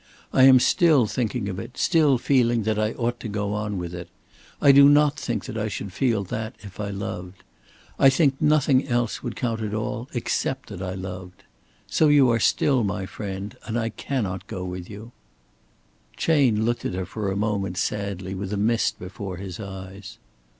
I 0.33 0.45
am 0.45 0.59
still 0.59 1.05
thinking 1.05 1.47
of 1.47 1.59
it, 1.59 1.77
still 1.77 2.17
feeling 2.17 2.63
that 2.63 2.79
I 2.79 2.93
ought 2.93 3.19
to 3.19 3.27
go 3.27 3.53
on 3.53 3.77
with 3.77 3.93
it. 3.93 4.09
I 4.59 4.71
do 4.71 4.89
not 4.89 5.15
think 5.15 5.45
that 5.45 5.59
I 5.59 5.67
should 5.67 5.93
feel 5.93 6.23
that 6.23 6.55
if 6.61 6.79
I 6.79 6.89
loved. 6.89 7.43
I 7.99 8.09
think 8.09 8.41
nothing 8.41 8.87
else 8.87 9.21
would 9.21 9.35
count 9.35 9.61
at 9.61 9.75
all 9.75 10.09
except 10.15 10.69
that 10.69 10.81
I 10.81 10.95
loved. 10.95 11.43
So 11.85 12.07
you 12.07 12.31
are 12.31 12.39
still 12.39 12.83
my 12.83 13.05
friend, 13.05 13.55
and 13.65 13.77
I 13.77 13.89
cannot 13.89 14.47
go 14.47 14.63
with 14.63 14.89
you." 14.89 15.11
Chayne 16.17 16.65
looked 16.65 16.83
at 16.83 16.95
her 16.95 17.05
for 17.05 17.31
a 17.31 17.37
moment 17.37 17.77
sadly, 17.77 18.33
with 18.33 18.51
a 18.51 18.57
mist 18.57 18.97
before 18.97 19.37
his 19.37 19.59
eyes. 19.59 20.17